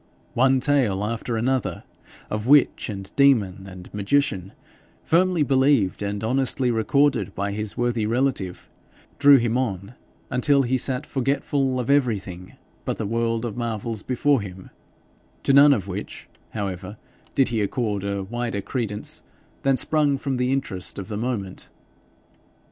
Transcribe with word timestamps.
One 0.33 0.59
tale 0.59 1.03
after 1.03 1.37
another, 1.37 1.83
of 2.31 2.47
witch, 2.47 2.89
and 2.89 3.15
demon, 3.15 3.67
and 3.69 3.87
magician, 3.93 4.53
firmly 5.03 5.43
believed 5.43 6.01
and 6.01 6.23
honestly 6.23 6.71
recorded 6.71 7.35
by 7.35 7.51
his 7.51 7.77
worthy 7.77 8.07
relative, 8.07 8.67
drew 9.19 9.37
him 9.37 9.59
on, 9.59 9.93
until 10.31 10.63
he 10.63 10.79
sat 10.79 11.05
forgetful 11.05 11.79
of 11.79 11.91
everything 11.91 12.53
but 12.83 12.97
the 12.97 13.05
world 13.05 13.45
of 13.45 13.55
marvels 13.55 14.01
before 14.01 14.41
him 14.41 14.71
to 15.43 15.53
none 15.53 15.71
of 15.71 15.87
which, 15.87 16.27
however, 16.53 16.97
did 17.35 17.49
he 17.49 17.61
accord 17.61 18.03
a 18.03 18.23
wider 18.23 18.59
credence 18.61 19.21
than 19.61 19.77
sprung 19.77 20.17
from 20.17 20.37
the 20.37 20.51
interest 20.51 20.97
of 20.97 21.09
the 21.09 21.15
moment. 21.17 21.69